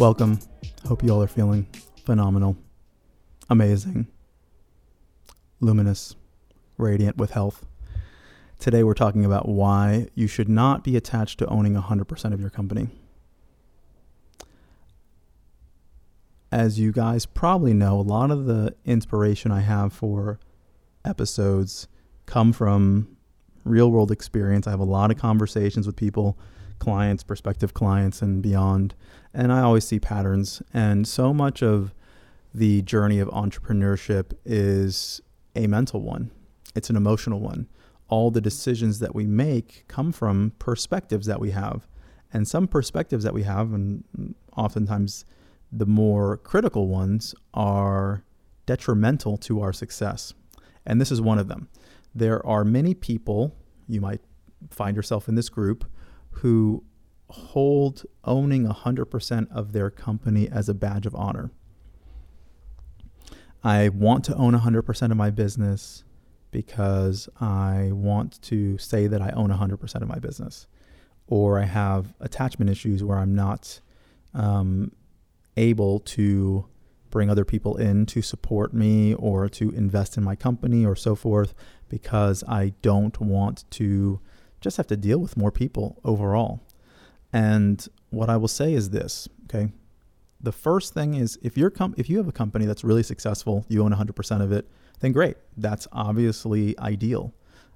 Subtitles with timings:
[0.00, 0.38] Welcome.
[0.88, 1.66] Hope you all are feeling
[2.06, 2.56] phenomenal,
[3.50, 4.06] amazing,
[5.60, 6.16] luminous,
[6.78, 7.66] radiant with health.
[8.58, 12.48] Today, we're talking about why you should not be attached to owning 100% of your
[12.48, 12.88] company.
[16.50, 20.40] As you guys probably know, a lot of the inspiration I have for
[21.04, 21.88] episodes
[22.24, 23.18] come from
[23.64, 24.66] real world experience.
[24.66, 26.38] I have a lot of conversations with people,
[26.80, 28.94] clients, prospective clients, and beyond.
[29.32, 30.62] And I always see patterns.
[30.74, 31.94] And so much of
[32.52, 35.20] the journey of entrepreneurship is
[35.54, 36.32] a mental one,
[36.74, 37.68] it's an emotional one.
[38.08, 41.86] All the decisions that we make come from perspectives that we have.
[42.32, 45.24] And some perspectives that we have, and oftentimes
[45.70, 48.24] the more critical ones, are
[48.66, 50.34] detrimental to our success.
[50.84, 51.68] And this is one of them
[52.14, 53.54] there are many people,
[53.88, 54.20] you might
[54.70, 55.84] find yourself in this group,
[56.30, 56.84] who
[57.28, 61.50] hold owning 100% of their company as a badge of honor.
[63.62, 66.04] I want to own 100% of my business
[66.50, 70.66] because I want to say that I own 100% of my business.
[71.26, 73.80] Or I have attachment issues where I'm not
[74.34, 74.92] um,
[75.56, 76.66] able to
[77.10, 81.14] bring other people in to support me or to invest in my company or so
[81.14, 81.54] forth
[81.88, 84.20] because I don't want to
[84.60, 86.60] just have to deal with more people overall.
[87.32, 89.72] And what I will say is this, okay?
[90.40, 93.64] The first thing is if you're com- if you have a company that's really successful,
[93.68, 94.68] you own 100% of it,
[95.00, 95.36] then great.
[95.56, 97.34] That's obviously ideal.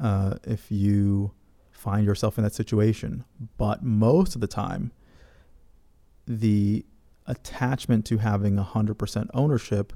[0.00, 1.32] Uh, if you
[1.70, 3.24] find yourself in that situation,
[3.56, 4.92] but most of the time,
[6.26, 6.84] the
[7.26, 9.92] attachment to having 100% ownership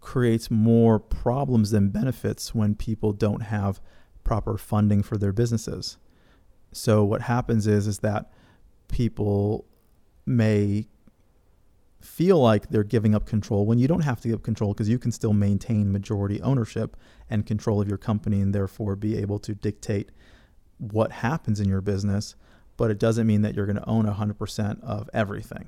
[0.00, 3.80] creates more problems than benefits when people don't have
[4.26, 5.96] proper funding for their businesses.
[6.72, 8.30] So what happens is is that
[8.88, 9.64] people
[10.26, 10.88] may
[12.00, 14.88] feel like they're giving up control when you don't have to give up control because
[14.88, 16.96] you can still maintain majority ownership
[17.30, 20.10] and control of your company and therefore be able to dictate
[20.78, 22.36] what happens in your business
[22.76, 25.66] but it doesn't mean that you're going to own 100% of everything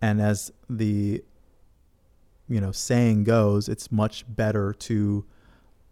[0.00, 1.22] and as the
[2.48, 5.24] you know saying goes, it's much better to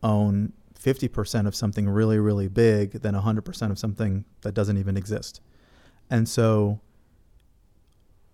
[0.03, 0.53] own
[0.87, 5.41] 50% of something really really big than 100% of something that doesn't even exist.
[6.09, 6.81] And so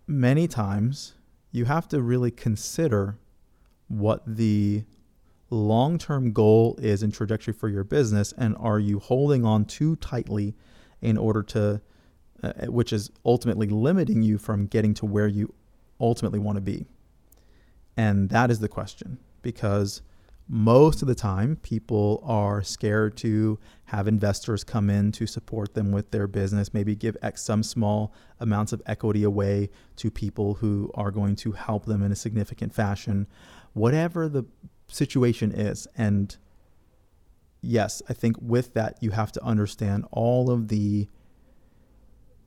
[0.06, 1.14] many times
[1.50, 3.16] you have to really consider
[3.88, 4.84] what the
[5.48, 10.54] long-term goal is and trajectory for your business and are you holding on too tightly
[11.00, 11.80] in order to
[12.42, 15.54] uh, which is ultimately limiting you from getting to where you
[16.00, 16.86] ultimately want to be?
[17.96, 20.02] And that is the question because
[20.54, 25.90] most of the time people are scared to have investors come in to support them
[25.90, 31.10] with their business, maybe give some small amounts of equity away to people who are
[31.10, 33.26] going to help them in a significant fashion,
[33.72, 34.44] whatever the
[34.88, 35.88] situation is.
[35.96, 36.36] And
[37.62, 41.08] yes, I think with that, you have to understand all of the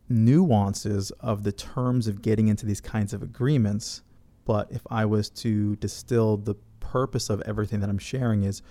[0.07, 4.03] nuances of the terms of getting into these kinds of agreements.
[4.45, 6.53] But if I was to distill the
[6.91, 8.61] purpose of everything that I'm sharing is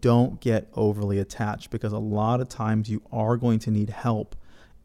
[0.00, 4.34] don't get overly attached because a lot of times you are going to need help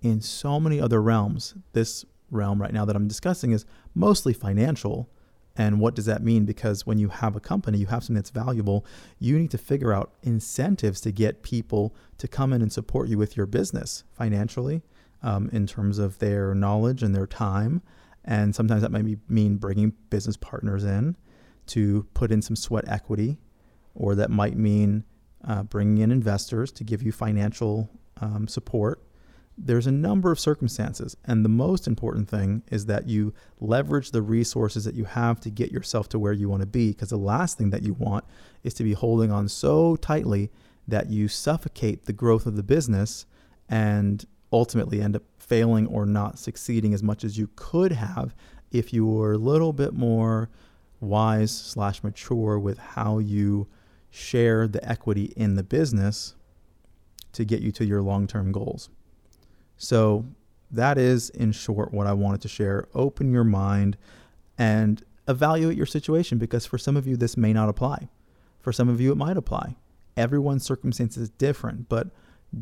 [0.02, 1.56] in so many other realms.
[1.74, 5.09] This realm right now that I'm discussing is mostly financial.
[5.56, 6.44] And what does that mean?
[6.44, 8.85] Because when you have a company, you have something that's valuable,
[9.19, 13.18] you need to figure out incentives to get people to come in and support you
[13.18, 14.81] with your business financially
[15.24, 17.82] um, in terms of their knowledge and their time.
[18.26, 21.16] And sometimes that might be, mean bringing business partners in
[21.67, 23.38] to put in some sweat equity,
[23.94, 25.03] or that might mean
[25.47, 27.90] uh, bringing in investors to give you financial
[28.22, 29.02] um, support.
[29.58, 34.22] There's a number of circumstances, and the most important thing is that you leverage the
[34.22, 36.90] resources that you have to get yourself to where you want to be.
[36.90, 38.26] Because the last thing that you want
[38.64, 40.52] is to be holding on so tightly
[40.88, 43.26] that you suffocate the growth of the business
[43.70, 48.35] and ultimately end up failing or not succeeding as much as you could have
[48.72, 50.50] if you were a little bit more
[51.05, 53.67] wise slash mature with how you
[54.09, 56.35] share the equity in the business
[57.34, 58.90] to get you to your long-term goals.
[59.78, 60.25] So
[60.72, 62.87] that is, in short, what I wanted to share.
[62.93, 63.97] Open your mind
[64.57, 68.09] and evaluate your situation because for some of you, this may not apply.
[68.59, 69.75] For some of you, it might apply.
[70.17, 72.08] Everyone's circumstance is different, but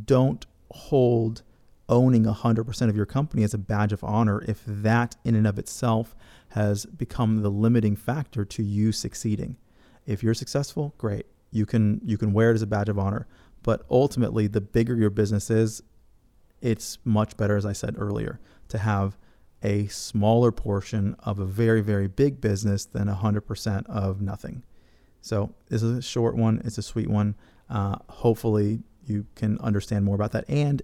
[0.05, 1.43] don't hold
[1.89, 5.59] owning 100% of your company as a badge of honor if that in and of
[5.59, 6.15] itself
[6.49, 9.57] has become the limiting factor to you succeeding.
[10.05, 11.25] If you're successful, great.
[11.51, 13.27] You can you can wear it as a badge of honor,
[13.61, 15.83] but ultimately the bigger your business is,
[16.61, 18.39] it's much better as I said earlier
[18.69, 19.17] to have
[19.61, 24.63] a smaller portion of a very very big business than 100% of nothing.
[25.21, 27.35] So, this is a short one, it's a sweet one.
[27.69, 30.81] Uh, hopefully you can understand more about that and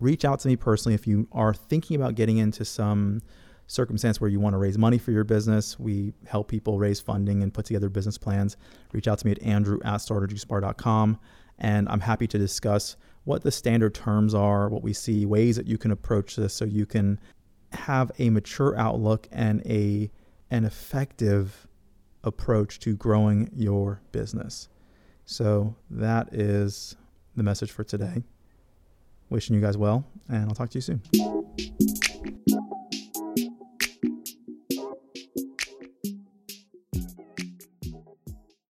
[0.00, 3.22] reach out to me personally if you are thinking about getting into some
[3.66, 5.78] circumstance where you want to raise money for your business.
[5.78, 8.56] We help people raise funding and put together business plans.
[8.92, 11.18] Reach out to me at andrew at startajuicebar.com.
[11.58, 15.66] And I'm happy to discuss what the standard terms are, what we see, ways that
[15.66, 17.18] you can approach this so you can
[17.72, 20.10] have a mature outlook and a
[20.50, 21.66] an effective
[22.22, 24.68] approach to growing your business.
[25.24, 26.96] So that is
[27.34, 28.22] the message for today.
[29.34, 31.02] Wishing you guys well, and I'll talk to you soon.